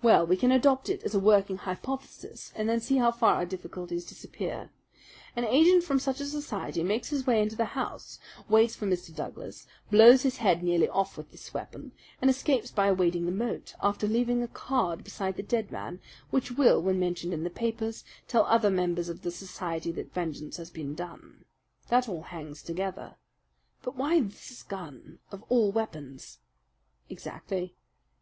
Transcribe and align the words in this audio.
"Well, 0.00 0.26
we 0.26 0.38
can 0.38 0.50
adopt 0.50 0.88
it 0.88 1.02
as 1.02 1.14
a 1.14 1.20
working 1.20 1.58
hypothesis 1.58 2.54
and 2.56 2.66
then 2.70 2.80
see 2.80 2.96
how 2.96 3.12
far 3.12 3.34
our 3.34 3.44
difficulties 3.44 4.06
disappear. 4.06 4.70
An 5.36 5.44
agent 5.44 5.84
from 5.84 5.98
such 5.98 6.22
a 6.22 6.24
society 6.24 6.82
makes 6.82 7.10
his 7.10 7.26
way 7.26 7.42
into 7.42 7.54
the 7.56 7.66
house, 7.66 8.18
waits 8.48 8.74
for 8.74 8.86
Mr. 8.86 9.14
Douglas, 9.14 9.66
blows 9.90 10.22
his 10.22 10.38
head 10.38 10.62
nearly 10.62 10.88
off 10.88 11.18
with 11.18 11.32
this 11.32 11.52
weapon, 11.52 11.92
and 12.22 12.30
escapes 12.30 12.70
by 12.70 12.90
wading 12.92 13.26
the 13.26 13.30
moat, 13.30 13.74
after 13.82 14.06
leaving 14.08 14.42
a 14.42 14.48
card 14.48 15.04
beside 15.04 15.36
the 15.36 15.42
dead 15.42 15.70
man, 15.70 16.00
which 16.30 16.52
will, 16.52 16.80
when 16.80 16.98
mentioned 16.98 17.34
in 17.34 17.44
the 17.44 17.50
papers, 17.50 18.04
tell 18.26 18.46
other 18.46 18.70
members 18.70 19.10
of 19.10 19.20
the 19.20 19.30
society 19.30 19.92
that 19.92 20.14
vengeance 20.14 20.56
has 20.56 20.70
been 20.70 20.94
done. 20.94 21.44
That 21.90 22.08
all 22.08 22.22
hangs 22.22 22.62
together. 22.62 23.16
But 23.82 23.96
why 23.96 24.18
this 24.20 24.62
gun, 24.62 25.18
of 25.30 25.44
all 25.50 25.70
weapons?" 25.70 26.38
"Exactly." 27.10 27.74